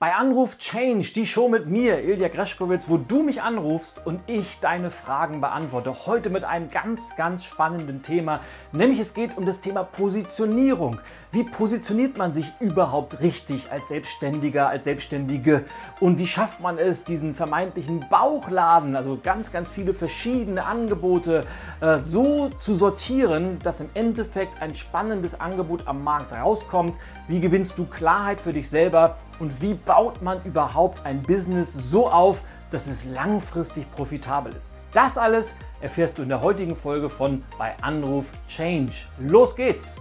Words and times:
Bei 0.00 0.14
Anruf 0.14 0.58
Change, 0.58 1.12
die 1.12 1.26
Show 1.26 1.48
mit 1.48 1.66
mir, 1.66 2.04
Ilja 2.04 2.28
Greschkowitz, 2.28 2.88
wo 2.88 2.98
du 2.98 3.24
mich 3.24 3.42
anrufst 3.42 4.00
und 4.04 4.20
ich 4.28 4.60
deine 4.60 4.92
Fragen 4.92 5.40
beantworte. 5.40 6.06
Heute 6.06 6.30
mit 6.30 6.44
einem 6.44 6.70
ganz, 6.70 7.16
ganz 7.16 7.44
spannenden 7.44 8.00
Thema, 8.00 8.38
nämlich 8.70 9.00
es 9.00 9.12
geht 9.12 9.36
um 9.36 9.44
das 9.44 9.60
Thema 9.60 9.82
Positionierung. 9.82 11.00
Wie 11.30 11.44
positioniert 11.44 12.16
man 12.16 12.32
sich 12.32 12.52
überhaupt 12.58 13.20
richtig 13.20 13.70
als 13.70 13.88
Selbstständiger, 13.88 14.68
als 14.68 14.84
Selbstständige? 14.84 15.64
Und 16.00 16.18
wie 16.18 16.26
schafft 16.26 16.60
man 16.60 16.78
es, 16.78 17.04
diesen 17.04 17.34
vermeintlichen 17.34 18.06
Bauchladen, 18.08 18.96
also 18.96 19.18
ganz, 19.22 19.52
ganz 19.52 19.70
viele 19.70 19.92
verschiedene 19.92 20.64
Angebote, 20.64 21.44
äh, 21.80 21.98
so 21.98 22.48
zu 22.60 22.74
sortieren, 22.74 23.58
dass 23.62 23.80
im 23.80 23.90
Endeffekt 23.92 24.62
ein 24.62 24.74
spannendes 24.74 25.38
Angebot 25.38 25.86
am 25.86 26.02
Markt 26.02 26.32
rauskommt? 26.32 26.96
Wie 27.28 27.40
gewinnst 27.40 27.76
du 27.78 27.84
Klarheit 27.84 28.40
für 28.40 28.52
dich 28.52 28.68
selber? 28.68 29.16
und 29.38 29.62
wie 29.62 29.74
baut 29.74 30.22
man 30.22 30.42
überhaupt 30.44 31.04
ein 31.04 31.22
Business 31.22 31.72
so 31.72 32.10
auf, 32.10 32.42
dass 32.70 32.86
es 32.86 33.04
langfristig 33.04 33.90
profitabel 33.92 34.52
ist. 34.54 34.74
Das 34.92 35.16
alles 35.16 35.54
erfährst 35.80 36.18
du 36.18 36.22
in 36.22 36.28
der 36.28 36.42
heutigen 36.42 36.74
Folge 36.74 37.08
von 37.08 37.44
bei 37.56 37.74
Anruf 37.82 38.30
Change. 38.46 38.92
Los 39.18 39.56
geht's! 39.56 39.98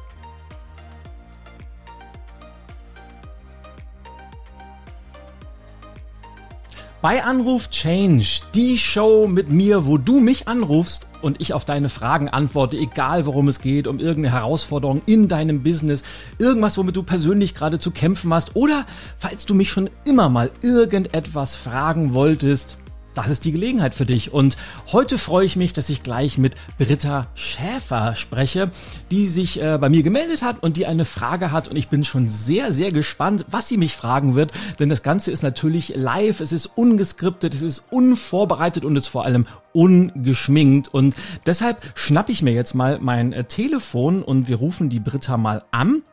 Bei 7.09 7.23
Anruf 7.23 7.69
Change, 7.69 8.41
die 8.53 8.77
Show 8.77 9.29
mit 9.29 9.49
mir, 9.49 9.85
wo 9.85 9.97
du 9.97 10.19
mich 10.19 10.49
anrufst 10.49 11.07
und 11.21 11.39
ich 11.39 11.53
auf 11.53 11.63
deine 11.63 11.87
Fragen 11.87 12.27
antworte, 12.27 12.75
egal 12.75 13.25
worum 13.25 13.47
es 13.47 13.61
geht, 13.61 13.87
um 13.87 13.99
irgendeine 13.99 14.35
Herausforderung 14.35 15.01
in 15.05 15.29
deinem 15.29 15.63
Business, 15.63 16.03
irgendwas, 16.37 16.77
womit 16.77 16.97
du 16.97 17.03
persönlich 17.03 17.55
gerade 17.55 17.79
zu 17.79 17.91
kämpfen 17.91 18.33
hast 18.33 18.57
oder 18.57 18.85
falls 19.19 19.45
du 19.45 19.55
mich 19.55 19.69
schon 19.69 19.89
immer 20.03 20.27
mal 20.27 20.51
irgendetwas 20.61 21.55
fragen 21.55 22.13
wolltest, 22.13 22.77
das 23.17 23.29
ist 23.29 23.45
die 23.45 23.51
Gelegenheit 23.51 23.95
für 23.95 24.05
dich. 24.05 24.31
Und 24.31 24.57
heute 24.91 25.17
freue 25.17 25.45
ich 25.45 25.55
mich, 25.55 25.73
dass 25.73 25.89
ich 25.89 26.03
gleich 26.03 26.37
mit 26.37 26.53
Britta 26.77 27.25
Schäfer 27.33 28.15
spreche, 28.15 28.69
die 29.09 29.25
sich 29.27 29.59
äh, 29.59 29.79
bei 29.79 29.89
mir 29.89 30.03
gemeldet 30.03 30.43
hat 30.43 30.61
und 30.61 30.77
die 30.77 30.85
eine 30.85 31.03
Frage 31.03 31.51
hat. 31.51 31.67
Und 31.67 31.77
ich 31.77 31.89
bin 31.89 32.03
schon 32.03 32.29
sehr, 32.29 32.71
sehr 32.71 32.91
gespannt, 32.91 33.45
was 33.49 33.67
sie 33.67 33.77
mich 33.77 33.95
fragen 33.95 34.35
wird. 34.35 34.51
Denn 34.79 34.89
das 34.89 35.01
Ganze 35.01 35.31
ist 35.31 35.41
natürlich 35.41 35.93
live, 35.95 36.41
es 36.41 36.51
ist 36.51 36.67
ungeskriptet, 36.67 37.55
es 37.55 37.63
ist 37.63 37.85
unvorbereitet 37.89 38.85
und 38.85 38.95
es 38.95 39.05
ist 39.05 39.09
vor 39.09 39.25
allem 39.25 39.47
ungeschminkt. 39.73 40.93
Und 40.93 41.15
deshalb 41.47 41.81
schnappe 41.95 42.31
ich 42.31 42.43
mir 42.43 42.53
jetzt 42.53 42.75
mal 42.75 42.99
mein 43.01 43.33
äh, 43.33 43.45
Telefon 43.45 44.21
und 44.21 44.47
wir 44.47 44.57
rufen 44.57 44.89
die 44.89 44.99
Britta 44.99 45.37
mal 45.37 45.63
an. 45.71 46.03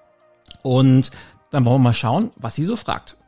Und 0.63 1.11
dann 1.51 1.67
wollen 1.67 1.77
wir 1.77 1.91
mal 1.91 1.95
schauen, 1.95 2.31
was 2.37 2.55
sie 2.55 2.65
so 2.65 2.77
fragt. 2.77 3.19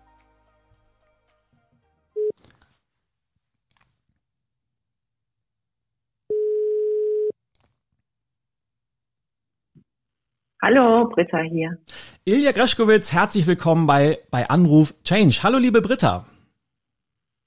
Hallo, 10.69 11.09
Britta 11.09 11.39
hier. 11.43 11.79
Ilja 12.25 12.51
Greschkowitz, 12.51 13.13
herzlich 13.13 13.47
willkommen 13.47 13.87
bei, 13.87 14.19
bei 14.33 14.49
Anruf 14.49 14.95
Change. 15.05 15.39
Hallo, 15.45 15.59
liebe 15.59 15.81
Britta. 15.81 16.27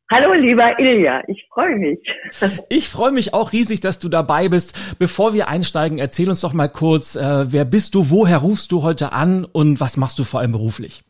Hallo, 0.09 0.31
lieber 0.35 0.79
Ilja, 0.79 1.21
ich 1.27 1.45
freue 1.53 1.75
mich. 1.75 1.99
Ich 2.69 2.87
freue 2.87 3.11
mich 3.11 3.33
auch 3.33 3.51
riesig, 3.51 3.81
dass 3.81 3.99
du 3.99 4.07
dabei 4.07 4.47
bist. 4.47 4.95
Bevor 4.99 5.33
wir 5.33 5.49
einsteigen, 5.49 5.97
erzähl 5.97 6.29
uns 6.29 6.39
doch 6.39 6.53
mal 6.53 6.69
kurz, 6.69 7.17
äh, 7.17 7.51
wer 7.51 7.65
bist 7.65 7.93
du, 7.93 8.09
woher 8.09 8.37
rufst 8.37 8.71
du 8.71 8.83
heute 8.83 9.11
an 9.11 9.43
und 9.43 9.81
was 9.81 9.97
machst 9.97 10.17
du 10.17 10.23
vor 10.23 10.39
allem 10.39 10.53
beruflich? 10.53 11.03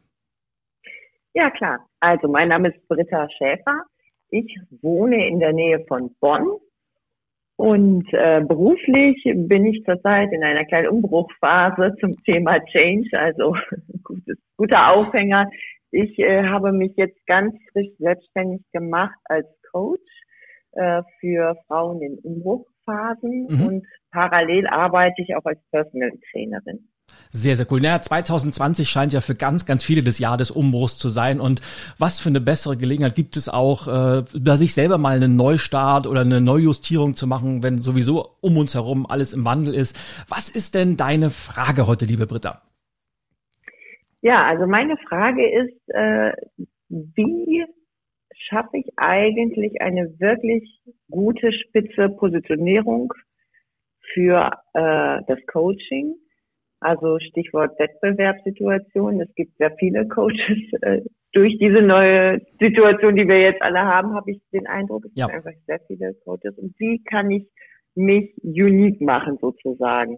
Ja, 1.36 1.52
klar. 1.52 1.78
Also, 2.00 2.28
mein 2.28 2.48
Name 2.48 2.70
ist 2.70 2.88
Britta 2.88 3.28
Schäfer. 3.38 3.84
Ich 4.32 4.58
wohne 4.82 5.28
in 5.28 5.40
der 5.40 5.54
Nähe 5.54 5.86
von 5.88 6.10
Bonn 6.20 6.58
und 7.60 8.08
äh, 8.14 8.40
beruflich 8.40 9.22
bin 9.26 9.66
ich 9.66 9.84
zurzeit 9.84 10.32
in 10.32 10.46
einer 10.46 10.64
kleinen 10.64 10.88
Umbruchphase 10.88 11.94
zum 12.00 12.16
Thema 12.24 12.58
Change, 12.72 13.10
also 13.20 13.54
gutes, 14.06 14.38
guter 14.56 14.94
Aufhänger. 14.94 15.46
Ich 15.92 16.18
äh, 16.20 16.44
habe 16.44 16.72
mich 16.72 16.94
jetzt 16.96 17.20
ganz 17.28 17.54
frisch 17.74 17.90
selbstständig 17.98 18.62
gemacht 18.72 19.20
als 19.26 19.46
Coach 19.74 20.00
äh, 20.72 21.02
für 21.20 21.58
Frauen 21.68 22.02
in 22.02 22.18
Umbruchphasen 22.20 23.48
mhm. 23.50 23.68
und 23.68 23.88
parallel 24.14 24.66
arbeite 24.68 25.22
ich 25.22 25.36
auch 25.36 25.44
als 25.44 25.60
Personal 25.70 26.12
Trainerin. 26.32 26.88
Sehr, 27.32 27.56
sehr 27.56 27.68
cool. 27.70 27.80
Naja, 27.80 28.02
2020 28.02 28.90
scheint 28.90 29.14
ja 29.14 29.22
für 29.22 29.36
ganz, 29.36 29.68
ganz 29.68 29.84
viele 29.84 30.02
das 30.02 30.18
Jahr 30.18 30.36
des 30.36 30.50
Umbruchs 30.50 30.98
zu 30.98 31.10
sein. 31.10 31.40
Und 31.40 31.62
was 32.00 32.20
für 32.20 32.30
eine 32.30 32.42
bessere 32.42 32.76
Gelegenheit 32.76 33.14
gibt 33.14 33.38
es 33.38 33.48
auch, 33.48 33.88
äh, 33.88 34.24
da 34.34 34.56
sich 34.56 34.74
selber 34.74 34.98
mal 34.98 35.16
einen 35.16 35.36
Neustart 35.36 36.08
oder 36.08 36.22
eine 36.22 36.42
Neujustierung 36.42 37.14
zu 37.14 37.28
machen, 37.28 37.62
wenn 37.62 37.82
sowieso 37.82 38.32
um 38.42 38.58
uns 38.58 38.74
herum 38.74 39.06
alles 39.08 39.34
im 39.34 39.46
Wandel 39.46 39.76
ist. 39.76 39.96
Was 40.28 40.50
ist 40.50 40.74
denn 40.74 40.98
deine 40.98 41.30
Frage 41.30 41.86
heute, 41.86 42.06
liebe 42.06 42.26
Britta? 42.26 42.64
Ja, 44.22 44.48
also 44.48 44.66
meine 44.66 44.98
Frage 44.98 45.48
ist, 45.48 45.90
äh, 45.90 46.32
wie 46.90 47.64
schaffe 48.50 48.78
ich 48.78 48.88
eigentlich 48.98 49.82
eine 49.82 50.20
wirklich 50.20 50.82
gute 51.12 51.54
spitze 51.54 52.10
Positionierung 52.10 53.14
für 54.14 54.52
äh, 54.74 55.22
das 55.28 55.38
Coaching? 55.46 56.16
Also 56.82 57.20
Stichwort 57.20 57.78
Wettbewerbssituation. 57.80 59.22
Es 59.22 59.34
gibt 59.36 59.58
sehr 59.58 59.72
viele 59.80 60.08
Coaches. 60.08 60.58
Äh, 60.82 61.02
durch 61.32 61.58
diese 61.60 61.82
neue 61.82 62.42
Situation, 62.60 63.16
die 63.16 63.28
wir 63.28 63.40
jetzt 63.40 63.62
alle 63.62 63.82
haben, 63.82 64.16
habe 64.16 64.32
ich 64.32 64.42
den 64.52 64.66
Eindruck, 64.66 65.06
es 65.06 65.12
ja. 65.14 65.28
gibt 65.28 65.38
einfach 65.38 65.60
sehr 65.68 65.80
viele 65.88 66.14
Coaches. 66.26 66.58
Und 66.58 66.74
wie 66.80 67.04
kann 67.04 67.30
ich 67.30 67.48
mich 67.96 68.34
unique 68.44 69.02
machen 69.02 69.38
sozusagen? 69.40 70.18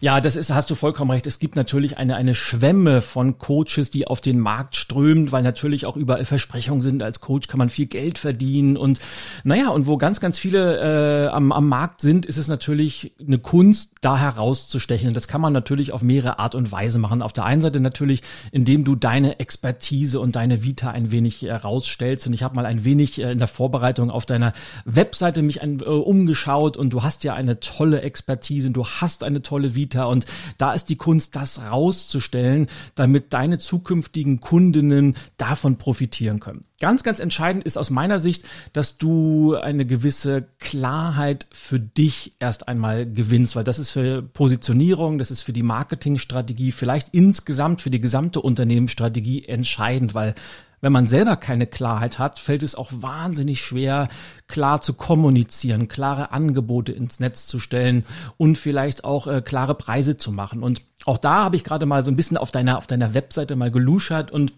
Ja, 0.00 0.20
das 0.20 0.36
ist, 0.36 0.54
hast 0.54 0.70
du 0.70 0.76
vollkommen 0.76 1.10
recht. 1.10 1.26
Es 1.26 1.40
gibt 1.40 1.56
natürlich 1.56 1.98
eine, 1.98 2.14
eine 2.14 2.36
Schwemme 2.36 3.02
von 3.02 3.38
Coaches, 3.38 3.90
die 3.90 4.06
auf 4.06 4.20
den 4.20 4.38
Markt 4.38 4.76
strömt, 4.76 5.32
weil 5.32 5.42
natürlich 5.42 5.86
auch 5.86 5.96
überall 5.96 6.24
Versprechungen 6.24 6.82
sind. 6.82 7.02
Als 7.02 7.20
Coach 7.20 7.48
kann 7.48 7.58
man 7.58 7.68
viel 7.68 7.86
Geld 7.86 8.18
verdienen 8.18 8.76
und 8.76 9.00
naja, 9.42 9.70
und 9.70 9.86
wo 9.86 9.96
ganz, 9.96 10.20
ganz 10.20 10.38
viele 10.38 11.26
äh, 11.26 11.28
am, 11.28 11.50
am 11.50 11.68
Markt 11.68 12.00
sind, 12.00 12.26
ist 12.26 12.36
es 12.36 12.46
natürlich 12.46 13.12
eine 13.18 13.38
Kunst, 13.38 13.94
da 14.00 14.18
herauszustechen. 14.18 15.08
Und 15.08 15.14
das 15.14 15.26
kann 15.26 15.40
man 15.40 15.52
natürlich 15.52 15.92
auf 15.92 16.02
mehrere 16.02 16.38
Art 16.38 16.54
und 16.54 16.70
Weise 16.70 17.00
machen. 17.00 17.20
Auf 17.20 17.32
der 17.32 17.44
einen 17.44 17.62
Seite 17.62 17.80
natürlich, 17.80 18.22
indem 18.52 18.84
du 18.84 18.94
deine 18.94 19.40
Expertise 19.40 20.20
und 20.20 20.36
deine 20.36 20.62
Vita 20.62 20.90
ein 20.90 21.10
wenig 21.10 21.42
herausstellst. 21.42 22.26
Und 22.28 22.34
ich 22.34 22.44
habe 22.44 22.54
mal 22.54 22.66
ein 22.66 22.84
wenig 22.84 23.20
äh, 23.20 23.32
in 23.32 23.38
der 23.38 23.48
Vorbereitung 23.48 24.10
auf 24.10 24.26
deiner 24.26 24.52
Webseite 24.84 25.42
mich 25.42 25.60
ein, 25.60 25.80
äh, 25.80 25.84
umgeschaut 25.84 26.76
und 26.76 26.90
du 26.90 27.02
hast 27.02 27.24
ja 27.24 27.34
eine 27.34 27.58
tolle 27.58 28.02
Expertise 28.02 28.68
und 28.68 28.74
du 28.74 28.86
hast 28.86 29.24
eine 29.24 29.42
tolle 29.42 29.57
tolle 29.58 29.74
Vita 29.74 30.04
und 30.04 30.26
da 30.56 30.72
ist 30.72 30.86
die 30.86 30.96
Kunst, 30.96 31.34
das 31.34 31.60
rauszustellen, 31.60 32.68
damit 32.94 33.32
deine 33.32 33.58
zukünftigen 33.58 34.40
Kundinnen 34.40 35.16
davon 35.36 35.76
profitieren 35.76 36.38
können. 36.38 36.64
Ganz, 36.80 37.02
ganz 37.02 37.18
entscheidend 37.18 37.64
ist 37.64 37.76
aus 37.76 37.90
meiner 37.90 38.20
Sicht, 38.20 38.44
dass 38.72 38.98
du 38.98 39.56
eine 39.56 39.84
gewisse 39.84 40.46
Klarheit 40.60 41.46
für 41.50 41.80
dich 41.80 42.36
erst 42.38 42.68
einmal 42.68 43.04
gewinnst, 43.10 43.56
weil 43.56 43.64
das 43.64 43.80
ist 43.80 43.90
für 43.90 44.22
Positionierung, 44.22 45.18
das 45.18 45.32
ist 45.32 45.42
für 45.42 45.52
die 45.52 45.64
Marketingstrategie, 45.64 46.70
vielleicht 46.70 47.08
insgesamt 47.10 47.82
für 47.82 47.90
die 47.90 48.00
gesamte 48.00 48.40
Unternehmensstrategie 48.40 49.44
entscheidend, 49.44 50.14
weil 50.14 50.36
wenn 50.80 50.92
man 50.92 51.06
selber 51.06 51.36
keine 51.36 51.66
Klarheit 51.66 52.18
hat, 52.18 52.38
fällt 52.38 52.62
es 52.62 52.74
auch 52.74 52.90
wahnsinnig 52.92 53.60
schwer, 53.60 54.08
klar 54.46 54.80
zu 54.80 54.94
kommunizieren, 54.94 55.88
klare 55.88 56.32
Angebote 56.32 56.92
ins 56.92 57.20
Netz 57.20 57.46
zu 57.46 57.58
stellen 57.60 58.04
und 58.36 58.58
vielleicht 58.58 59.04
auch 59.04 59.26
äh, 59.26 59.42
klare 59.42 59.74
Preise 59.74 60.16
zu 60.16 60.32
machen. 60.32 60.62
Und 60.62 60.82
auch 61.04 61.18
da 61.18 61.44
habe 61.44 61.56
ich 61.56 61.64
gerade 61.64 61.86
mal 61.86 62.04
so 62.04 62.10
ein 62.10 62.16
bisschen 62.16 62.36
auf 62.36 62.50
deiner, 62.50 62.78
auf 62.78 62.86
deiner 62.86 63.14
Webseite 63.14 63.56
mal 63.56 63.70
geluschert 63.70 64.30
und 64.30 64.52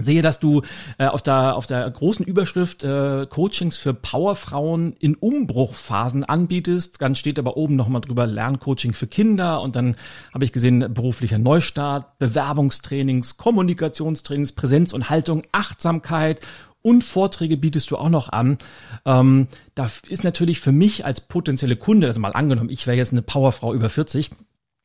sehe, 0.00 0.22
dass 0.22 0.40
du 0.40 0.62
äh, 0.98 1.06
auf 1.06 1.22
der 1.22 1.56
auf 1.56 1.66
der 1.66 1.90
großen 1.90 2.24
Überschrift 2.24 2.82
äh, 2.82 3.26
Coachings 3.26 3.76
für 3.76 3.94
Powerfrauen 3.94 4.94
in 4.98 5.14
Umbruchphasen 5.14 6.24
anbietest. 6.24 6.98
Ganz 6.98 7.18
steht 7.18 7.38
aber 7.38 7.56
oben 7.56 7.76
nochmal 7.76 8.00
drüber 8.00 8.26
Lerncoaching 8.26 8.94
für 8.94 9.06
Kinder 9.06 9.60
und 9.60 9.76
dann 9.76 9.96
habe 10.32 10.44
ich 10.44 10.52
gesehen 10.52 10.92
beruflicher 10.92 11.38
Neustart, 11.38 12.18
Bewerbungstrainings, 12.18 13.36
Kommunikationstrainings, 13.36 14.52
Präsenz 14.52 14.92
und 14.92 15.10
Haltung, 15.10 15.42
Achtsamkeit 15.52 16.40
und 16.82 17.04
Vorträge 17.04 17.56
bietest 17.56 17.90
du 17.90 17.96
auch 17.96 18.08
noch 18.08 18.30
an. 18.30 18.58
Ähm, 19.04 19.46
da 19.74 19.88
ist 20.08 20.24
natürlich 20.24 20.60
für 20.60 20.72
mich 20.72 21.04
als 21.04 21.20
potenzielle 21.20 21.76
Kunde, 21.76 22.08
also 22.08 22.20
mal 22.20 22.32
angenommen, 22.32 22.70
ich 22.70 22.86
wäre 22.86 22.96
jetzt 22.96 23.12
eine 23.12 23.22
Powerfrau 23.22 23.72
über 23.72 23.88
40, 23.88 24.30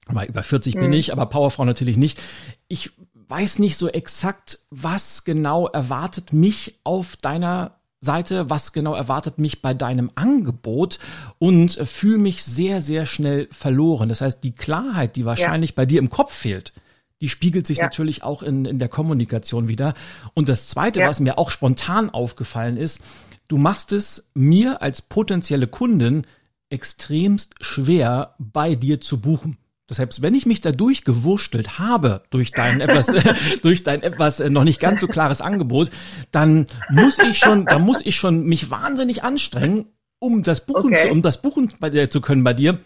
aber 0.06 0.28
über 0.28 0.44
40 0.44 0.76
mhm. 0.76 0.80
bin 0.80 0.94
ich, 0.94 1.12
aber 1.12 1.26
Powerfrau 1.26 1.66
natürlich 1.66 1.98
nicht. 1.98 2.20
Ich 2.68 2.92
weiß 3.28 3.60
nicht 3.60 3.78
so 3.78 3.90
exakt, 3.90 4.60
was 4.70 5.24
genau 5.24 5.68
erwartet 5.68 6.34
mich 6.34 6.80
auf 6.84 7.16
deiner 7.18 7.78
Seite, 8.00 8.50
was 8.50 8.74
genau 8.74 8.94
erwartet 8.94 9.40
mich 9.40 9.62
bei 9.62 9.74
deinem 9.74 10.12
Angebot 10.16 11.00
und 11.40 11.74
fühle 11.74 12.20
mich 12.20 12.44
sehr, 12.44 12.82
sehr 12.82 13.06
schnell 13.06 13.48
verloren. 13.52 14.10
Das 14.10 14.22
heißt, 14.22 14.44
die 14.44 14.54
Klarheit, 14.54 15.16
die 15.16 15.26
wahrscheinlich 15.26 15.72
ja. 15.72 15.76
bei 15.78 15.86
dir 15.86 16.00
im 16.00 16.10
Kopf 16.10 16.34
fehlt, 16.34 16.74
die 17.22 17.30
spiegelt 17.30 17.66
sich 17.66 17.80
ja. 17.80 17.86
natürlich 17.86 18.24
auch 18.24 18.44
in, 18.44 18.66
in 18.66 18.80
der 18.80 18.90
Kommunikation 18.90 19.68
wieder. 19.68 19.96
Und 20.36 20.48
das 20.50 20.68
Zweite, 20.68 21.02
ja. 21.02 21.08
was 21.08 21.20
mir 21.20 21.38
auch 21.38 21.50
spontan 21.50 22.10
aufgefallen 22.12 22.78
ist, 22.78 23.02
du 23.48 23.58
machst 23.58 23.92
es 23.92 24.30
mir 24.36 24.82
als 24.82 25.02
potenzielle 25.02 25.68
Kundin 25.68 26.24
extremst 26.70 27.56
schwer, 27.62 28.36
bei 28.38 28.76
dir 28.76 29.02
zu 29.02 29.20
buchen. 29.20 29.58
Deshalb, 29.90 30.22
wenn 30.22 30.36
ich 30.36 30.46
mich 30.46 30.60
da 30.60 30.72
durchgewurstelt 30.72 31.80
habe 31.80 32.24
durch 32.30 32.52
dein 32.52 32.82
etwas, 32.82 33.08
durch 33.62 33.84
dein 33.84 34.04
etwas 34.04 34.40
äh, 34.40 34.50
noch 34.50 34.64
nicht 34.64 34.80
ganz 34.80 35.02
so 35.02 35.08
klares 35.08 35.42
Angebot, 35.42 35.92
dann 36.32 36.66
muss 36.90 37.20
ich 37.20 37.38
schon, 37.38 37.66
da 37.66 37.80
muss 37.80 38.06
ich 38.06 38.16
schon 38.16 38.46
mich 38.46 38.70
wahnsinnig 38.70 39.24
anstrengen, 39.24 39.86
um 40.20 40.44
das 40.44 40.66
buchen, 40.66 40.94
okay. 40.94 41.08
zu, 41.08 41.12
um 41.12 41.22
das 41.22 41.42
buchen 41.42 41.74
bei 41.80 41.90
dir 41.90 42.10
zu 42.10 42.22
können 42.22 42.44
bei 42.44 42.54
dir. 42.54 42.80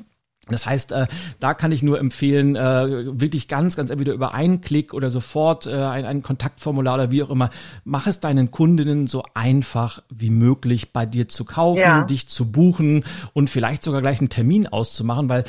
Das 0.48 0.65
heißt, 0.65 0.92
äh, 0.92 1.07
da 1.39 1.53
kann 1.53 1.71
ich 1.71 1.83
nur 1.83 2.00
empfehlen, 2.00 2.56
äh, 2.56 3.19
wirklich 3.19 3.47
ganz, 3.47 3.75
ganz 3.75 3.89
entweder 3.89 4.13
über 4.13 4.33
einen 4.33 4.62
Klick 4.62 4.94
oder 4.94 5.09
sofort 5.09 5.65
äh, 5.65 5.75
ein, 5.75 6.06
ein 6.06 6.24
Kontaktformular 6.24 6.95
oder 6.95 7.12
wie 7.12 7.24
auch 7.24 7.30
immer, 7.30 7.51
mach 7.83 8.07
es 8.07 8.19
deinen 8.19 8.51
Kundinnen 8.51 9.07
so 9.07 9.24
einfach 9.33 10.04
wie 10.09 10.31
möglich 10.31 10.94
bei 10.94 11.06
dir 11.06 11.27
zu 11.27 11.45
kaufen, 11.45 11.80
ja. 11.80 12.04
dich 12.04 12.27
zu 12.27 12.51
buchen 12.51 13.06
und 13.33 13.50
vielleicht 13.50 13.83
sogar 13.83 14.01
gleich 14.01 14.19
einen 14.19 14.30
Termin 14.30 14.68
auszumachen, 14.68 15.30
weil 15.30 15.44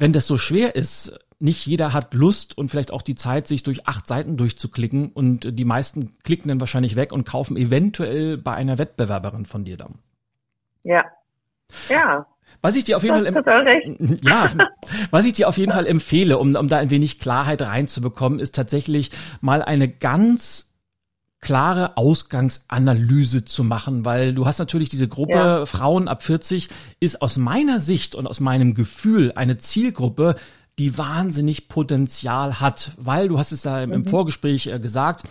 wenn 0.00 0.12
das 0.12 0.26
so 0.26 0.38
schwer 0.38 0.74
ist, 0.74 1.20
nicht 1.38 1.66
jeder 1.66 1.92
hat 1.92 2.14
Lust 2.14 2.56
und 2.56 2.70
vielleicht 2.70 2.90
auch 2.90 3.02
die 3.02 3.14
Zeit, 3.14 3.46
sich 3.46 3.62
durch 3.62 3.86
acht 3.86 4.06
Seiten 4.06 4.36
durchzuklicken 4.36 5.10
und 5.12 5.58
die 5.58 5.64
meisten 5.64 6.16
klicken 6.22 6.48
dann 6.48 6.60
wahrscheinlich 6.60 6.96
weg 6.96 7.12
und 7.12 7.24
kaufen 7.24 7.56
eventuell 7.56 8.38
bei 8.38 8.54
einer 8.54 8.78
Wettbewerberin 8.78 9.44
von 9.44 9.64
dir 9.64 9.76
dann. 9.76 9.98
Ja. 10.82 11.04
Ja. 11.88 12.26
Was 12.62 12.76
ich 12.76 12.84
dir 12.84 12.96
auf 12.96 13.02
jeden 13.02 13.24
das 13.24 13.44
Fall, 13.44 13.66
ja, 14.22 14.50
was 15.10 15.24
ich 15.24 15.34
dir 15.34 15.48
auf 15.48 15.56
jeden 15.56 15.72
Fall 15.72 15.86
empfehle, 15.86 16.36
um, 16.38 16.54
um 16.56 16.68
da 16.68 16.78
ein 16.78 16.90
wenig 16.90 17.18
Klarheit 17.18 17.62
reinzubekommen, 17.62 18.38
ist 18.38 18.54
tatsächlich 18.54 19.10
mal 19.40 19.62
eine 19.62 19.88
ganz 19.88 20.69
klare 21.40 21.96
Ausgangsanalyse 21.96 23.44
zu 23.44 23.64
machen, 23.64 24.04
weil 24.04 24.34
du 24.34 24.46
hast 24.46 24.58
natürlich 24.58 24.88
diese 24.88 25.08
Gruppe 25.08 25.32
ja. 25.32 25.66
Frauen 25.66 26.06
ab 26.06 26.22
40 26.22 26.68
ist 27.00 27.22
aus 27.22 27.38
meiner 27.38 27.80
Sicht 27.80 28.14
und 28.14 28.26
aus 28.26 28.40
meinem 28.40 28.74
Gefühl 28.74 29.32
eine 29.34 29.56
Zielgruppe, 29.56 30.36
die 30.78 30.96
wahnsinnig 30.96 31.68
Potenzial 31.68 32.60
hat, 32.60 32.92
weil 32.96 33.28
du 33.28 33.38
hast 33.38 33.52
es 33.52 33.62
da 33.62 33.82
im, 33.82 33.90
mhm. 33.90 34.06
Vorgespräch 34.06 34.66
äh, 34.66 34.78
gesagt, 34.78 35.24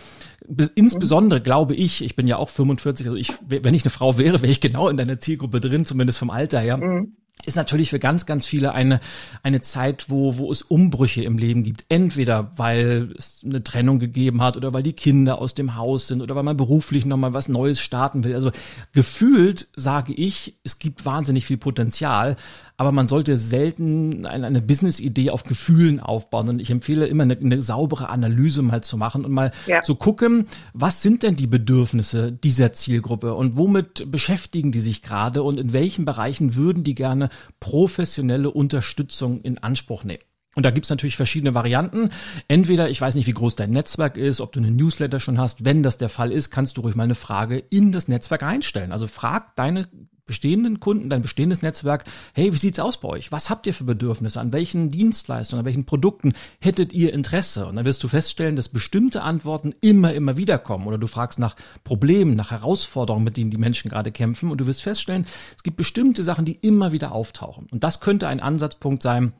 insbesondere 0.74 1.40
glaube 1.40 1.74
ich, 1.74 2.04
ich 2.04 2.16
bin 2.16 2.26
ja 2.26 2.36
auch 2.36 2.48
45, 2.48 3.06
also 3.06 3.16
ich, 3.16 3.32
wenn 3.46 3.74
ich 3.74 3.84
eine 3.84 3.90
Frau 3.90 4.18
wäre, 4.18 4.42
wäre 4.42 4.52
ich 4.52 4.60
genau 4.60 4.88
in 4.88 4.96
deiner 4.96 5.20
Zielgruppe 5.20 5.60
drin, 5.60 5.86
zumindest 5.86 6.18
vom 6.18 6.30
Alter 6.30 6.60
her. 6.60 6.76
Mhm 6.76 7.16
ist 7.46 7.56
natürlich 7.56 7.90
für 7.90 7.98
ganz, 7.98 8.26
ganz 8.26 8.46
viele 8.46 8.72
eine, 8.72 9.00
eine 9.42 9.60
Zeit, 9.60 10.06
wo, 10.08 10.38
wo 10.38 10.50
es 10.50 10.62
Umbrüche 10.62 11.22
im 11.22 11.38
Leben 11.38 11.62
gibt. 11.62 11.84
Entweder 11.88 12.50
weil 12.56 13.14
es 13.16 13.42
eine 13.44 13.62
Trennung 13.62 13.98
gegeben 13.98 14.42
hat 14.42 14.56
oder 14.56 14.72
weil 14.72 14.82
die 14.82 14.92
Kinder 14.92 15.38
aus 15.38 15.54
dem 15.54 15.76
Haus 15.76 16.06
sind 16.06 16.22
oder 16.22 16.36
weil 16.36 16.42
man 16.42 16.56
beruflich 16.56 17.06
nochmal 17.06 17.32
was 17.32 17.48
Neues 17.48 17.80
starten 17.80 18.24
will. 18.24 18.34
Also 18.34 18.50
gefühlt 18.92 19.68
sage 19.74 20.12
ich, 20.12 20.58
es 20.64 20.78
gibt 20.78 21.04
wahnsinnig 21.04 21.46
viel 21.46 21.58
Potenzial, 21.58 22.36
aber 22.76 22.92
man 22.92 23.08
sollte 23.08 23.36
selten 23.36 24.24
eine, 24.24 24.46
eine 24.46 24.62
Business-Idee 24.62 25.30
auf 25.30 25.44
Gefühlen 25.44 26.00
aufbauen. 26.00 26.48
Und 26.48 26.60
ich 26.60 26.70
empfehle 26.70 27.06
immer 27.06 27.24
eine, 27.24 27.36
eine 27.36 27.60
saubere 27.60 28.08
Analyse 28.08 28.62
mal 28.62 28.82
zu 28.82 28.96
machen 28.96 29.24
und 29.24 29.32
mal 29.32 29.52
ja. 29.66 29.82
zu 29.82 29.94
gucken, 29.94 30.46
was 30.72 31.02
sind 31.02 31.22
denn 31.22 31.36
die 31.36 31.46
Bedürfnisse 31.46 32.32
dieser 32.32 32.72
Zielgruppe 32.72 33.34
und 33.34 33.56
womit 33.56 34.10
beschäftigen 34.10 34.72
die 34.72 34.80
sich 34.80 35.02
gerade 35.02 35.42
und 35.42 35.58
in 35.58 35.72
welchen 35.72 36.04
Bereichen 36.04 36.54
würden 36.54 36.84
die 36.84 36.94
gerne 36.94 37.29
professionelle 37.60 38.50
Unterstützung 38.50 39.40
in 39.42 39.58
Anspruch 39.58 40.04
nehmen. 40.04 40.22
Und 40.56 40.64
da 40.66 40.70
gibt's 40.70 40.90
natürlich 40.90 41.16
verschiedene 41.16 41.54
Varianten. 41.54 42.10
Entweder, 42.48 42.90
ich 42.90 43.00
weiß 43.00 43.14
nicht, 43.14 43.28
wie 43.28 43.32
groß 43.32 43.54
dein 43.54 43.70
Netzwerk 43.70 44.16
ist, 44.16 44.40
ob 44.40 44.52
du 44.52 44.58
eine 44.58 44.72
Newsletter 44.72 45.20
schon 45.20 45.38
hast. 45.38 45.64
Wenn 45.64 45.84
das 45.84 45.96
der 45.96 46.08
Fall 46.08 46.32
ist, 46.32 46.50
kannst 46.50 46.76
du 46.76 46.80
ruhig 46.80 46.96
mal 46.96 47.04
eine 47.04 47.14
Frage 47.14 47.58
in 47.58 47.92
das 47.92 48.08
Netzwerk 48.08 48.42
reinstellen. 48.42 48.90
Also 48.90 49.06
frag 49.06 49.54
deine 49.54 49.88
bestehenden 50.30 50.78
Kunden, 50.78 51.10
dein 51.10 51.22
bestehendes 51.22 51.60
Netzwerk, 51.60 52.04
hey, 52.34 52.52
wie 52.52 52.56
sieht's 52.56 52.78
aus 52.78 53.00
bei 53.00 53.08
euch? 53.08 53.32
Was 53.32 53.50
habt 53.50 53.66
ihr 53.66 53.74
für 53.74 53.82
Bedürfnisse? 53.82 54.38
An 54.40 54.52
welchen 54.52 54.88
Dienstleistungen, 54.88 55.60
an 55.60 55.66
welchen 55.66 55.86
Produkten 55.86 56.34
hättet 56.60 56.92
ihr 56.92 57.12
Interesse? 57.12 57.66
Und 57.66 57.74
dann 57.74 57.84
wirst 57.84 58.04
du 58.04 58.06
feststellen, 58.06 58.54
dass 58.54 58.68
bestimmte 58.68 59.22
Antworten 59.22 59.74
immer, 59.80 60.14
immer 60.14 60.36
wieder 60.36 60.56
kommen. 60.56 60.86
Oder 60.86 60.98
du 60.98 61.08
fragst 61.08 61.40
nach 61.40 61.56
Problemen, 61.82 62.36
nach 62.36 62.52
Herausforderungen, 62.52 63.24
mit 63.24 63.36
denen 63.36 63.50
die 63.50 63.58
Menschen 63.58 63.90
gerade 63.90 64.12
kämpfen. 64.12 64.52
Und 64.52 64.60
du 64.60 64.68
wirst 64.68 64.82
feststellen, 64.82 65.26
es 65.56 65.64
gibt 65.64 65.76
bestimmte 65.76 66.22
Sachen, 66.22 66.44
die 66.44 66.58
immer 66.62 66.92
wieder 66.92 67.10
auftauchen. 67.10 67.66
Und 67.72 67.82
das 67.82 67.98
könnte 67.98 68.28
ein 68.28 68.38
Ansatzpunkt 68.38 69.02
sein, 69.02 69.32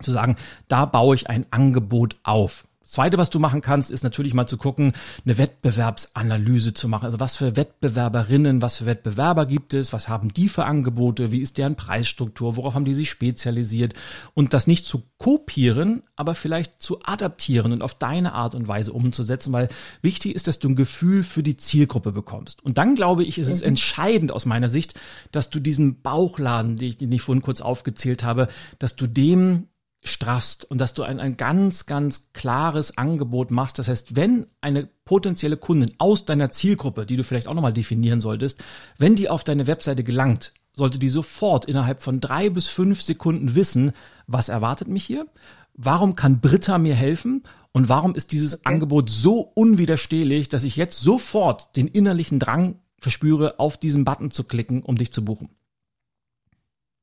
zu 0.00 0.10
sagen, 0.10 0.36
da 0.68 0.86
baue 0.86 1.14
ich 1.14 1.28
ein 1.28 1.44
Angebot 1.50 2.16
auf. 2.22 2.64
Zweite, 2.90 3.18
was 3.18 3.30
du 3.30 3.38
machen 3.38 3.60
kannst, 3.60 3.92
ist 3.92 4.02
natürlich 4.02 4.34
mal 4.34 4.48
zu 4.48 4.56
gucken, 4.56 4.94
eine 5.24 5.38
Wettbewerbsanalyse 5.38 6.74
zu 6.74 6.88
machen. 6.88 7.04
Also 7.04 7.20
was 7.20 7.36
für 7.36 7.54
Wettbewerberinnen, 7.54 8.62
was 8.62 8.78
für 8.78 8.86
Wettbewerber 8.86 9.46
gibt 9.46 9.74
es, 9.74 9.92
was 9.92 10.08
haben 10.08 10.32
die 10.32 10.48
für 10.48 10.64
Angebote, 10.64 11.30
wie 11.30 11.38
ist 11.38 11.56
deren 11.56 11.76
Preisstruktur, 11.76 12.56
worauf 12.56 12.74
haben 12.74 12.84
die 12.84 12.94
sich 12.94 13.08
spezialisiert 13.08 13.94
und 14.34 14.54
das 14.54 14.66
nicht 14.66 14.86
zu 14.86 15.04
kopieren, 15.18 16.02
aber 16.16 16.34
vielleicht 16.34 16.82
zu 16.82 16.98
adaptieren 17.04 17.72
und 17.72 17.82
auf 17.82 17.94
deine 17.94 18.32
Art 18.32 18.56
und 18.56 18.66
Weise 18.66 18.92
umzusetzen, 18.92 19.52
weil 19.52 19.68
wichtig 20.02 20.34
ist, 20.34 20.48
dass 20.48 20.58
du 20.58 20.68
ein 20.68 20.76
Gefühl 20.76 21.22
für 21.22 21.44
die 21.44 21.56
Zielgruppe 21.56 22.12
bekommst. 22.12 22.62
Und 22.64 22.76
dann 22.76 22.96
glaube 22.96 23.22
ich, 23.22 23.38
ist 23.38 23.48
es 23.48 23.60
mhm. 23.60 23.68
entscheidend 23.68 24.32
aus 24.32 24.46
meiner 24.46 24.68
Sicht, 24.68 24.98
dass 25.30 25.48
du 25.48 25.60
diesen 25.60 26.02
Bauchladen, 26.02 26.76
den 26.76 26.88
ich, 26.88 26.96
den 26.96 27.12
ich 27.12 27.22
vorhin 27.22 27.42
kurz 27.42 27.60
aufgezählt 27.60 28.24
habe, 28.24 28.48
dass 28.78 28.96
du 28.96 29.06
dem 29.06 29.68
straffst 30.02 30.64
und 30.64 30.80
dass 30.80 30.94
du 30.94 31.02
ein, 31.02 31.20
ein 31.20 31.36
ganz, 31.36 31.86
ganz 31.86 32.32
klares 32.32 32.96
Angebot 32.96 33.50
machst. 33.50 33.78
Das 33.78 33.88
heißt, 33.88 34.16
wenn 34.16 34.46
eine 34.60 34.88
potenzielle 35.04 35.56
Kundin 35.56 35.92
aus 35.98 36.24
deiner 36.24 36.50
Zielgruppe, 36.50 37.04
die 37.04 37.16
du 37.16 37.24
vielleicht 37.24 37.48
auch 37.48 37.54
nochmal 37.54 37.72
definieren 37.72 38.20
solltest, 38.20 38.64
wenn 38.98 39.14
die 39.14 39.28
auf 39.28 39.44
deine 39.44 39.66
Webseite 39.66 40.02
gelangt, 40.02 40.54
sollte 40.72 40.98
die 40.98 41.08
sofort 41.08 41.66
innerhalb 41.66 42.02
von 42.02 42.20
drei 42.20 42.48
bis 42.48 42.68
fünf 42.68 43.02
Sekunden 43.02 43.54
wissen, 43.54 43.92
was 44.26 44.48
erwartet 44.48 44.88
mich 44.88 45.04
hier, 45.04 45.26
warum 45.74 46.16
kann 46.16 46.40
Britta 46.40 46.78
mir 46.78 46.94
helfen 46.94 47.42
und 47.72 47.88
warum 47.88 48.14
ist 48.14 48.32
dieses 48.32 48.54
okay. 48.54 48.62
Angebot 48.64 49.10
so 49.10 49.40
unwiderstehlich, 49.40 50.48
dass 50.48 50.64
ich 50.64 50.76
jetzt 50.76 51.00
sofort 51.00 51.76
den 51.76 51.88
innerlichen 51.88 52.38
Drang 52.38 52.80
verspüre, 52.98 53.58
auf 53.58 53.76
diesen 53.76 54.04
Button 54.04 54.30
zu 54.30 54.44
klicken, 54.44 54.82
um 54.82 54.96
dich 54.96 55.12
zu 55.12 55.24
buchen. 55.24 55.50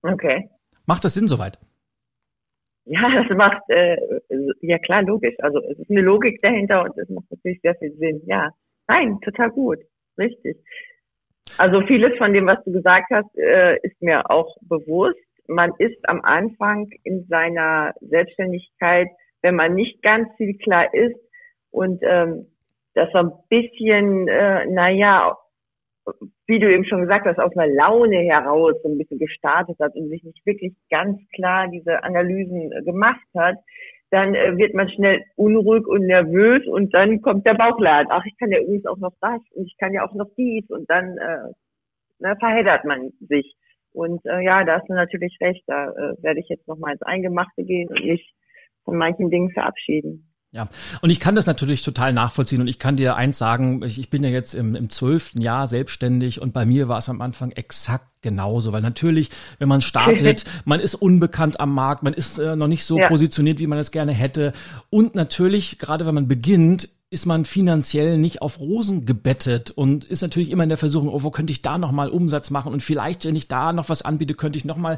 Okay. 0.02 0.50
Macht 0.86 1.04
das 1.04 1.14
Sinn 1.14 1.28
soweit? 1.28 1.60
Ja, 2.88 3.02
das 3.28 3.38
macht, 3.38 3.62
äh, 3.70 3.98
ja 4.62 4.78
klar, 4.80 5.04
logisch. 5.04 5.36
Also 5.40 5.62
es 5.64 5.78
ist 5.80 5.90
eine 5.90 6.02
Logik 6.02 6.42
dahinter 6.42 6.84
und 6.84 6.98
es 6.98 7.10
macht 7.10 7.30
natürlich 7.30 7.60
sehr 7.62 7.76
viel 7.76 7.94
Sinn. 7.98 8.22
Ja, 8.26 8.52
nein, 8.88 9.20
total 9.22 9.50
gut, 9.52 9.80
richtig. 10.18 10.58
Also 11.58 11.82
vieles 11.82 12.18
von 12.18 12.34
dem, 12.34 12.46
was 12.46 12.64
du 12.66 12.72
gesagt 12.72 13.08
hast, 13.12 13.36
äh, 13.38 13.78
ist 13.82 14.02
mir 14.02 14.30
auch 14.30 14.58
bewusst. 14.62 15.18
Man 15.48 15.74
ist 15.80 15.98
am 16.08 16.22
Anfang 16.22 16.90
in 17.04 17.26
seiner 17.28 17.94
Selbstständigkeit, 18.02 19.08
wenn 19.42 19.56
man 19.56 19.76
nicht 19.76 20.02
ganz 20.02 20.28
viel 20.36 20.58
klar 20.58 20.94
ist 20.94 21.18
und 21.72 22.02
ähm, 22.04 22.48
das 22.94 23.10
so 23.12 23.20
ein 23.20 23.32
bisschen, 23.50 24.28
äh, 24.28 24.66
naja, 24.66 25.38
wie 26.48 26.60
du 26.60 26.72
eben 26.72 26.86
schon 26.86 27.02
gesagt 27.02 27.26
hast, 27.26 27.40
aus 27.40 27.56
einer 27.56 27.74
Laune 27.74 28.18
heraus 28.18 28.74
so 28.82 28.90
ein 28.90 28.98
bisschen 28.98 29.20
gestartet 29.20 29.78
hat 29.80 29.96
und 29.96 30.10
sich 30.10 30.24
nicht 30.24 30.46
wirklich 30.46 30.74
ganz 30.90 31.20
klar 31.34 31.68
diese 31.68 32.04
Analysen 32.04 32.72
äh, 32.72 32.84
gemacht 32.84 33.28
hat, 33.36 33.58
dann 34.10 34.34
äh, 34.34 34.58
wird 34.58 34.74
man 34.74 34.90
schnell 34.90 35.24
unruhig 35.36 35.86
und 35.86 36.06
nervös 36.06 36.66
und 36.68 36.94
dann 36.94 37.22
kommt 37.22 37.46
der 37.46 37.56
Bauchladen. 37.56 38.08
Ach, 38.10 38.26
ich 38.26 38.38
kann 38.38 38.52
ja 38.52 38.62
übrigens 38.62 38.86
auch 38.86 38.98
noch 38.98 39.14
das 39.20 39.42
und 39.52 39.66
ich 39.66 39.76
kann 39.78 39.94
ja 39.94 40.08
auch 40.08 40.14
noch 40.14 40.30
dies 40.38 40.70
und 40.70 40.90
dann 40.90 41.18
äh, 41.18 41.52
na, 42.20 42.36
verheddert 42.38 42.86
man 42.86 43.12
sich. 43.20 43.56
Und 43.92 44.26
äh, 44.26 44.42
ja, 44.42 44.64
da 44.64 44.80
hast 44.80 44.90
du 44.90 44.94
natürlich 44.94 45.38
recht, 45.42 45.64
da 45.68 45.90
äh, 45.90 46.24
werde 46.24 46.40
ich 46.40 46.48
jetzt 46.50 46.68
noch 46.68 46.78
mal 46.78 46.94
ins 46.94 47.02
Eingemachte 47.02 47.64
gehen 47.64 47.90
und 47.90 48.06
mich 48.06 48.34
von 48.86 48.98
manchen 48.98 49.30
Dingen 49.30 49.52
verabschieden. 49.52 50.27
Ja, 50.54 50.70
und 51.02 51.10
ich 51.10 51.20
kann 51.20 51.36
das 51.36 51.46
natürlich 51.46 51.84
total 51.84 52.14
nachvollziehen 52.14 52.62
und 52.62 52.68
ich 52.68 52.80
kann 52.80 52.96
dir 52.96 53.18
eins 53.18 53.38
sagen, 53.38 53.84
ich, 53.84 54.00
ich 54.00 54.10
bin 54.10 54.24
ja 54.24 54.30
jetzt 54.30 54.54
im, 54.54 54.90
zwölften 54.90 55.42
Jahr 55.42 55.68
selbstständig 55.68 56.42
und 56.42 56.54
bei 56.54 56.66
mir 56.66 56.88
war 56.88 57.00
es 57.00 57.10
am 57.10 57.22
Anfang 57.22 57.52
exakt 57.52 58.08
genauso, 58.22 58.72
weil 58.72 58.82
natürlich, 58.82 59.30
wenn 59.60 59.68
man 59.68 59.82
startet, 59.82 60.46
man 60.66 60.80
ist 60.80 60.96
unbekannt 60.96 61.60
am 61.60 61.74
Markt, 61.74 62.02
man 62.02 62.14
ist 62.14 62.40
äh, 62.40 62.56
noch 62.56 62.68
nicht 62.68 62.86
so 62.86 62.98
ja. 62.98 63.10
positioniert, 63.10 63.60
wie 63.60 63.68
man 63.68 63.78
es 63.78 63.92
gerne 63.92 64.14
hätte 64.14 64.54
und 64.90 65.16
natürlich, 65.16 65.80
gerade 65.80 66.06
wenn 66.06 66.16
man 66.16 66.30
beginnt, 66.30 66.90
ist 67.10 67.26
man 67.26 67.46
finanziell 67.46 68.18
nicht 68.18 68.42
auf 68.42 68.60
Rosen 68.60 69.06
gebettet 69.06 69.72
und 69.72 70.04
ist 70.04 70.22
natürlich 70.22 70.50
immer 70.52 70.64
in 70.64 70.70
der 70.70 70.78
Versuchung, 70.78 71.10
oh, 71.10 71.24
wo 71.24 71.32
könnte 71.32 71.52
ich 71.52 71.62
da 71.62 71.78
nochmal 71.78 72.10
Umsatz 72.10 72.50
machen 72.50 72.74
und 72.74 72.84
vielleicht, 72.84 73.26
wenn 73.26 73.36
ich 73.36 73.48
da 73.48 73.72
noch 73.72 73.90
was 73.90 74.02
anbiete, 74.02 74.34
könnte 74.34 74.58
ich 74.58 74.66
nochmal 74.66 74.98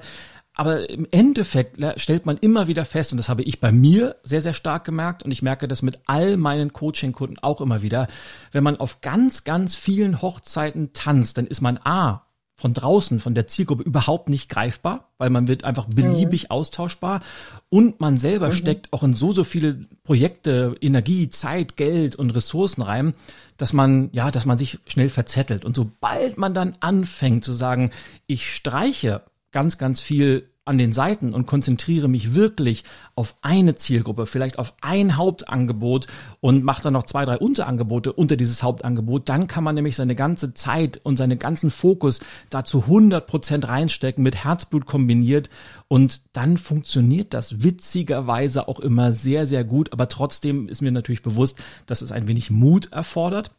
aber 0.60 0.90
im 0.90 1.08
Endeffekt 1.10 1.78
stellt 2.02 2.26
man 2.26 2.36
immer 2.36 2.68
wieder 2.68 2.84
fest, 2.84 3.14
und 3.14 3.18
das 3.18 3.30
habe 3.30 3.44
ich 3.44 3.62
bei 3.62 3.72
mir 3.72 4.18
sehr, 4.24 4.42
sehr 4.42 4.54
stark 4.54 4.84
gemerkt, 4.84 5.24
und 5.24 5.32
ich 5.32 5.42
merke 5.42 5.70
das 5.70 5.82
mit 5.82 6.02
all 6.06 6.36
meinen 6.36 6.74
Coaching-Kunden 6.74 7.40
auch 7.40 7.62
immer 7.62 7.82
wieder, 7.82 8.10
wenn 8.52 8.66
man 8.66 8.78
auf 8.78 9.00
ganz, 9.00 9.46
ganz 9.46 9.76
vielen 9.76 10.22
Hochzeiten 10.22 10.92
tanzt, 10.92 11.38
dann 11.38 11.48
ist 11.48 11.62
man 11.62 11.80
A, 11.86 12.26
von 12.58 12.74
draußen, 12.74 13.22
von 13.22 13.36
der 13.36 13.48
Zielgruppe 13.48 13.84
überhaupt 13.84 14.28
nicht 14.28 14.50
greifbar, 14.50 15.08
weil 15.18 15.30
man 15.30 15.48
wird 15.48 15.64
einfach 15.64 15.86
beliebig 15.86 16.44
mhm. 16.44 16.52
austauschbar 16.52 17.22
und 17.70 18.02
man 18.02 18.18
selber 18.18 18.48
mhm. 18.48 18.54
steckt 18.54 18.92
auch 18.92 19.04
in 19.04 19.14
so, 19.14 19.32
so 19.32 19.46
viele 19.46 19.86
Projekte, 20.04 20.76
Energie, 20.82 21.30
Zeit, 21.30 21.78
Geld 21.78 22.18
und 22.18 22.32
Ressourcen 22.32 22.82
rein, 22.82 23.14
dass 23.56 23.72
man, 23.72 24.10
ja, 24.12 24.30
dass 24.30 24.46
man 24.46 24.58
sich 24.58 24.80
schnell 24.88 25.08
verzettelt. 25.08 25.64
Und 25.64 25.78
sobald 25.78 26.38
man 26.38 26.54
dann 26.54 26.76
anfängt 26.82 27.46
zu 27.46 27.54
sagen, 27.54 27.92
ich 28.28 28.54
streiche 28.54 29.22
ganz, 29.52 29.78
ganz 29.78 30.02
viel 30.02 30.49
an 30.70 30.78
den 30.78 30.94
Seiten 30.94 31.34
und 31.34 31.48
konzentriere 31.48 32.08
mich 32.08 32.36
wirklich 32.36 32.84
auf 33.16 33.36
eine 33.42 33.76
Zielgruppe, 33.76 34.28
vielleicht 34.28 34.60
auf 34.60 34.76
ein 34.82 35.18
Hauptangebot 35.18 36.06
und 36.42 36.64
mache 36.64 36.84
dann 36.84 36.94
noch 36.94 37.04
zwei, 37.04 37.26
drei 37.26 37.40
Unterangebote 37.40 38.14
unter 38.14 38.38
dieses 38.38 38.62
Hauptangebot, 38.62 39.28
dann 39.28 39.48
kann 39.48 39.64
man 39.64 39.74
nämlich 39.74 39.96
seine 39.96 40.14
ganze 40.14 40.54
Zeit 40.54 41.02
und 41.04 41.18
seinen 41.18 41.40
ganzen 41.40 41.72
Fokus 41.72 42.20
dazu 42.52 42.82
100 42.84 43.26
Prozent 43.26 43.68
reinstecken, 43.68 44.24
mit 44.24 44.44
Herzblut 44.44 44.86
kombiniert. 44.86 45.50
Und 45.88 46.22
dann 46.34 46.58
funktioniert 46.58 47.34
das 47.34 47.64
witzigerweise 47.64 48.68
auch 48.68 48.80
immer 48.80 49.12
sehr, 49.12 49.48
sehr 49.48 49.64
gut, 49.64 49.92
aber 49.92 50.08
trotzdem 50.08 50.70
ist 50.70 50.82
mir 50.82 50.92
natürlich 50.92 51.24
bewusst, 51.24 51.58
dass 51.88 52.04
es 52.04 52.12
ein 52.12 52.28
wenig 52.28 52.52
Mut 52.52 52.92
erfordert. 52.92 53.52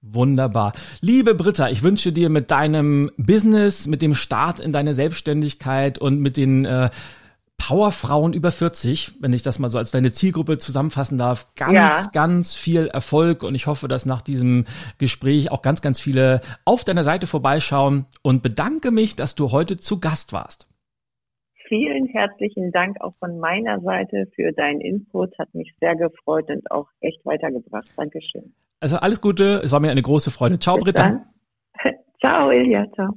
Wunderbar. 0.00 0.74
Liebe 1.00 1.34
Britta, 1.34 1.70
ich 1.70 1.82
wünsche 1.82 2.12
dir 2.12 2.28
mit 2.28 2.50
deinem 2.50 3.10
Business, 3.16 3.86
mit 3.86 4.00
dem 4.00 4.14
Start 4.14 4.60
in 4.60 4.72
deine 4.72 4.94
Selbstständigkeit 4.94 5.98
und 5.98 6.20
mit 6.20 6.36
den 6.36 6.64
äh, 6.64 6.90
Powerfrauen 7.58 8.32
über 8.32 8.52
40, 8.52 9.14
wenn 9.20 9.32
ich 9.32 9.42
das 9.42 9.58
mal 9.58 9.68
so 9.68 9.76
als 9.76 9.90
deine 9.90 10.12
Zielgruppe 10.12 10.58
zusammenfassen 10.58 11.18
darf, 11.18 11.48
ganz, 11.56 11.72
ja. 11.74 12.08
ganz 12.12 12.54
viel 12.54 12.86
Erfolg 12.86 13.42
und 13.42 13.56
ich 13.56 13.66
hoffe, 13.66 13.88
dass 13.88 14.06
nach 14.06 14.22
diesem 14.22 14.64
Gespräch 14.98 15.50
auch 15.50 15.62
ganz, 15.62 15.82
ganz 15.82 15.98
viele 16.00 16.40
auf 16.64 16.84
deiner 16.84 17.02
Seite 17.02 17.26
vorbeischauen 17.26 18.06
und 18.22 18.44
bedanke 18.44 18.92
mich, 18.92 19.16
dass 19.16 19.34
du 19.34 19.50
heute 19.50 19.78
zu 19.78 19.98
Gast 19.98 20.32
warst. 20.32 20.67
Vielen 21.68 22.06
herzlichen 22.06 22.72
Dank 22.72 22.98
auch 23.02 23.12
von 23.18 23.38
meiner 23.38 23.78
Seite 23.80 24.26
für 24.34 24.52
deinen 24.52 24.80
Input. 24.80 25.38
Hat 25.38 25.54
mich 25.54 25.74
sehr 25.80 25.94
gefreut 25.96 26.48
und 26.48 26.70
auch 26.70 26.88
echt 27.00 27.24
weitergebracht. 27.26 27.92
Dankeschön. 27.94 28.54
Also 28.80 28.96
alles 28.96 29.20
Gute, 29.20 29.60
es 29.62 29.70
war 29.70 29.80
mir 29.80 29.90
eine 29.90 30.00
große 30.00 30.30
Freude. 30.30 30.58
Ciao, 30.58 30.76
Bis 30.76 30.84
Britta. 30.84 31.02
Dann. 31.02 31.26
Ciao, 32.20 32.50
Ilja, 32.50 32.86
ciao. 32.94 33.10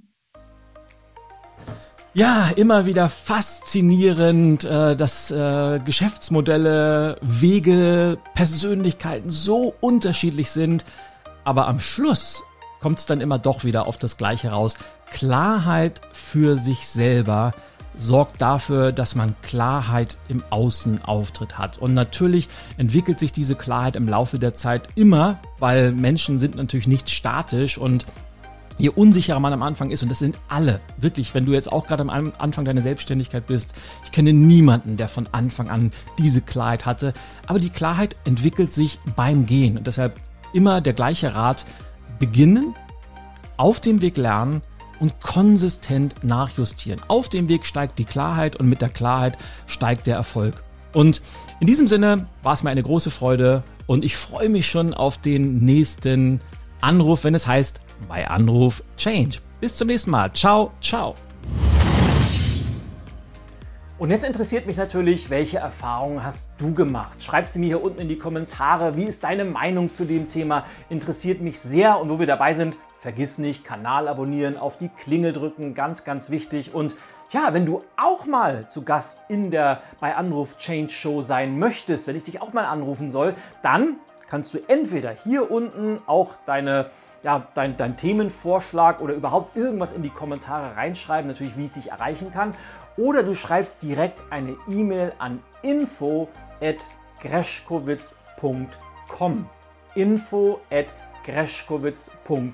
Ja, 2.14 2.50
immer 2.58 2.86
wieder 2.86 3.08
faszinierend, 3.08 4.66
äh, 4.66 4.98
dass 4.98 5.32
äh, 5.32 5.80
Geschäftsmodelle, 5.86 7.16
Wege, 7.22 8.18
Persönlichkeiten 8.36 9.30
so 9.30 9.74
unterschiedlich 9.80 10.52
sind. 10.52 10.84
Aber 11.46 11.70
am 11.70 11.80
Schluss 11.80 12.44
kommt 12.82 13.00
es 13.00 13.06
dann 13.06 13.22
immer 13.22 13.40
doch 13.40 13.64
wieder 13.64 13.88
auf 13.88 13.96
das 13.96 14.18
Gleiche 14.18 14.50
raus. 14.50 14.78
Klarheit 15.10 16.02
für 16.12 16.58
sich 16.58 16.86
selber 16.88 17.54
sorgt 17.98 18.42
dafür, 18.42 18.92
dass 18.92 19.16
man 19.16 19.36
Klarheit 19.42 20.18
im 20.28 20.44
Außenauftritt 20.50 21.58
hat. 21.58 21.78
Und 21.78 21.94
natürlich 21.94 22.48
entwickelt 22.78 23.20
sich 23.20 23.32
diese 23.32 23.56
Klarheit 23.56 23.96
im 23.96 24.08
Laufe 24.08 24.40
der 24.40 24.54
Zeit 24.54 24.88
immer, 24.96 25.40
weil 25.60 25.92
Menschen 25.92 26.40
sind 26.40 26.56
natürlich 26.56 26.88
nicht 26.88 27.10
statisch 27.10 27.78
und 27.78 28.06
je 28.78 28.90
unsicherer 28.90 29.40
man 29.40 29.54
am 29.54 29.62
Anfang 29.62 29.92
ist, 29.92 30.02
und 30.02 30.10
das 30.10 30.20
sind 30.20 30.38
alle, 30.48 30.80
wirklich, 30.98 31.34
wenn 31.36 31.46
du 31.46 31.54
jetzt 31.54 31.72
auch 31.72 31.86
gerade 31.86 32.02
am 32.02 32.32
Anfang 32.38 32.66
deiner 32.66 32.82
Selbstständigkeit 32.82 33.46
bist, 33.46 33.74
ich 34.06 34.12
kenne 34.12 34.34
niemanden, 34.34 34.98
der 34.98 35.08
von 35.08 35.28
Anfang 35.32 35.70
an 35.70 35.92
diese 36.18 36.42
Klarheit 36.42 36.86
hatte, 36.86 37.14
aber 37.46 37.60
die 37.60 37.70
Klarheit 37.70 38.16
entwickelt 38.26 38.74
sich 38.74 38.98
beim 39.16 39.46
Gehen 39.46 39.78
und 39.78 39.86
deshalb 39.86 40.20
immer 40.54 40.82
der 40.82 40.94
gleiche 40.94 41.36
Rat, 41.36 41.66
beginnen, 42.20 42.76
auf 43.58 43.80
dem 43.80 44.02
Weg 44.02 44.18
lernen 44.18 44.62
und 45.02 45.20
konsistent 45.20 46.24
nachjustieren. 46.24 47.02
Auf 47.08 47.28
dem 47.28 47.50
Weg 47.50 47.66
steigt 47.66 47.98
die 48.00 48.06
Klarheit 48.06 48.56
und 48.56 48.70
mit 48.70 48.82
der 48.82 48.90
Klarheit 48.90 49.38
steigt 49.66 50.06
der 50.06 50.16
Erfolg. 50.16 50.64
Und 50.94 51.22
in 51.60 51.68
diesem 51.68 51.88
Sinne 51.88 52.28
war 52.44 52.54
es 52.54 52.64
mir 52.64 52.70
eine 52.70 52.84
große 52.84 53.12
Freude 53.12 53.64
und 53.88 54.06
ich 54.06 54.16
freue 54.16 54.48
mich 54.48 54.68
schon 54.68 54.94
auf 54.94 55.18
den 55.18 55.66
nächsten 55.66 56.40
Anruf, 56.82 57.24
wenn 57.24 57.34
es 57.34 57.48
heißt 57.48 57.82
bei 58.08 58.30
Anruf 58.30 58.84
Change. 58.96 59.40
Bis 59.60 59.76
zum 59.76 59.88
nächsten 59.88 60.12
Mal. 60.12 60.32
Ciao, 60.34 60.72
ciao. 60.82 61.16
Und 63.98 64.10
jetzt 64.10 64.24
interessiert 64.24 64.66
mich 64.66 64.78
natürlich, 64.78 65.30
welche 65.30 65.60
Erfahrungen 65.60 66.24
hast 66.24 66.50
du 66.58 66.74
gemacht? 66.74 67.22
Schreib 67.24 67.46
sie 67.46 67.60
mir 67.60 67.68
hier 67.68 67.84
unten 67.84 68.02
in 68.02 68.08
die 68.08 68.18
Kommentare. 68.18 68.98
Wie 68.98 69.04
ist 69.04 69.24
deine 69.24 69.46
Meinung 69.46 69.92
zu 69.92 70.06
dem 70.06 70.28
Thema? 70.28 70.66
Interessiert 70.90 71.42
mich 71.42 71.60
sehr. 71.60 72.00
Und 72.00 72.10
wo 72.10 72.20
wir 72.20 72.26
dabei 72.26 72.54
sind, 72.54 72.78
vergiss 73.02 73.40
nicht, 73.40 73.66
Kanal 73.66 74.08
abonnieren, 74.08 74.58
auf 74.58 74.78
die 74.78 74.90
Klingel 74.90 75.34
drücken, 75.34 75.74
ganz, 75.74 76.04
ganz 76.04 76.30
wichtig. 76.30 76.76
Und 76.76 76.96
ja, 77.32 77.52
wenn 77.52 77.66
du 77.66 77.82
auch 77.98 78.28
mal 78.28 78.70
zu 78.70 78.84
Gast 78.84 79.20
in 79.28 79.50
der 79.50 79.82
bei 80.00 80.16
Anruf 80.16 80.56
Change 80.58 80.92
Show 80.92 81.24
sein 81.24 81.58
möchtest, 81.58 82.06
wenn 82.06 82.16
ich 82.16 82.24
dich 82.24 82.44
auch 82.44 82.54
mal 82.54 82.66
anrufen 82.66 83.10
soll, 83.10 83.34
dann 83.64 83.96
kannst 84.30 84.54
du 84.54 84.60
entweder 84.68 85.10
hier 85.10 85.50
unten 85.50 86.00
auch 86.06 86.36
deine 86.46 86.92
ja, 87.24 87.48
dein, 87.54 87.78
dein 87.78 87.98
Themenvorschlag 87.98 89.00
oder 89.00 89.14
überhaupt 89.14 89.56
irgendwas 89.56 89.92
in 89.92 90.02
die 90.02 90.10
Kommentare 90.10 90.76
reinschreiben, 90.76 91.28
natürlich 91.28 91.56
wie 91.56 91.66
ich 91.66 91.72
dich 91.72 91.92
erreichen 91.92 92.32
kann 92.32 92.56
oder 92.98 93.24
du 93.24 93.36
schreibst 93.36 93.84
direkt 93.84 94.22
eine 94.30 94.58
E-Mail 94.68 95.14
an 95.18 95.42
info 95.62 96.28
at 96.62 96.90
greschkowitz.com. 97.22 99.50
Info 99.96 100.60
at 100.72 100.94
greschkowitz.com, 101.24 102.54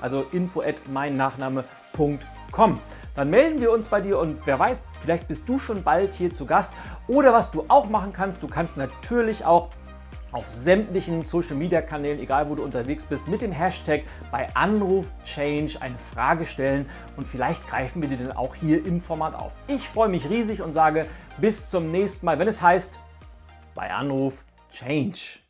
also 0.00 0.26
info 0.32 0.62
at 0.62 0.88
meinnachname.com. 0.88 2.80
Dann 3.14 3.30
melden 3.30 3.60
wir 3.60 3.72
uns 3.72 3.88
bei 3.88 4.00
dir 4.00 4.18
und 4.18 4.46
wer 4.46 4.58
weiß, 4.58 4.80
vielleicht 5.00 5.26
bist 5.28 5.48
du 5.48 5.58
schon 5.58 5.82
bald 5.82 6.14
hier 6.14 6.32
zu 6.32 6.46
Gast. 6.46 6.72
Oder 7.08 7.32
was 7.32 7.50
du 7.50 7.64
auch 7.68 7.88
machen 7.88 8.12
kannst, 8.12 8.42
du 8.42 8.46
kannst 8.46 8.76
natürlich 8.76 9.44
auch 9.44 9.70
auf 10.32 10.48
sämtlichen 10.48 11.22
Social 11.22 11.56
Media 11.56 11.80
Kanälen, 11.80 12.20
egal 12.20 12.48
wo 12.48 12.54
du 12.54 12.62
unterwegs 12.62 13.06
bist, 13.06 13.26
mit 13.28 13.42
dem 13.42 13.52
Hashtag 13.52 14.02
bei 14.30 14.46
Anruf 14.54 15.06
Change 15.24 15.80
eine 15.80 15.98
Frage 15.98 16.46
stellen 16.46 16.88
und 17.16 17.26
vielleicht 17.26 17.66
greifen 17.66 18.02
wir 18.02 18.08
dir 18.08 18.18
dann 18.18 18.32
auch 18.32 18.54
hier 18.54 18.84
im 18.84 19.00
Format 19.00 19.34
auf. 19.34 19.52
Ich 19.66 19.88
freue 19.88 20.08
mich 20.08 20.28
riesig 20.28 20.62
und 20.62 20.72
sage 20.72 21.06
bis 21.38 21.70
zum 21.70 21.90
nächsten 21.90 22.26
Mal, 22.26 22.38
wenn 22.38 22.48
es 22.48 22.60
heißt 22.60 22.98
bei 23.74 23.90
Anruf 23.90 24.44
Change. 24.70 25.40